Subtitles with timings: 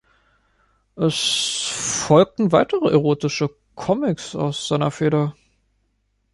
[0.95, 5.35] Es folgten weitere erotische Comics aus seiner Feder.